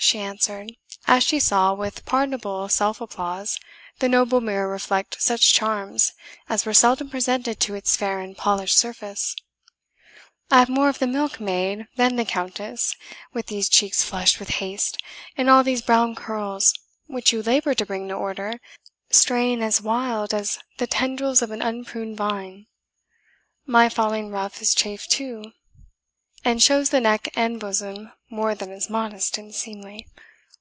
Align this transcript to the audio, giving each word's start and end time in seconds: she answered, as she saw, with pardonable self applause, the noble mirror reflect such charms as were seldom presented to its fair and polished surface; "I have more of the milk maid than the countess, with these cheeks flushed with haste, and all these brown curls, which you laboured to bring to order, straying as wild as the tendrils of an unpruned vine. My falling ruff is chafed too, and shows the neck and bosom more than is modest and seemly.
she 0.00 0.20
answered, 0.20 0.70
as 1.06 1.22
she 1.22 1.38
saw, 1.38 1.74
with 1.74 2.06
pardonable 2.06 2.66
self 2.70 2.98
applause, 2.98 3.58
the 3.98 4.08
noble 4.08 4.40
mirror 4.40 4.66
reflect 4.68 5.20
such 5.20 5.52
charms 5.52 6.12
as 6.48 6.64
were 6.64 6.72
seldom 6.72 7.10
presented 7.10 7.60
to 7.60 7.74
its 7.74 7.94
fair 7.94 8.18
and 8.20 8.34
polished 8.38 8.78
surface; 8.78 9.36
"I 10.50 10.60
have 10.60 10.70
more 10.70 10.88
of 10.88 10.98
the 11.00 11.06
milk 11.08 11.40
maid 11.40 11.88
than 11.96 12.16
the 12.16 12.24
countess, 12.24 12.94
with 13.34 13.48
these 13.48 13.68
cheeks 13.68 14.02
flushed 14.02 14.38
with 14.40 14.48
haste, 14.48 14.96
and 15.36 15.50
all 15.50 15.62
these 15.62 15.82
brown 15.82 16.14
curls, 16.14 16.72
which 17.06 17.30
you 17.32 17.42
laboured 17.42 17.76
to 17.78 17.84
bring 17.84 18.08
to 18.08 18.14
order, 18.14 18.60
straying 19.10 19.62
as 19.62 19.82
wild 19.82 20.32
as 20.32 20.58
the 20.78 20.86
tendrils 20.86 21.42
of 21.42 21.50
an 21.50 21.60
unpruned 21.60 22.16
vine. 22.16 22.66
My 23.66 23.90
falling 23.90 24.30
ruff 24.30 24.62
is 24.62 24.74
chafed 24.74 25.10
too, 25.10 25.52
and 26.44 26.62
shows 26.62 26.90
the 26.90 27.00
neck 27.00 27.28
and 27.34 27.58
bosom 27.58 28.12
more 28.30 28.54
than 28.54 28.70
is 28.70 28.88
modest 28.88 29.36
and 29.38 29.52
seemly. 29.52 30.06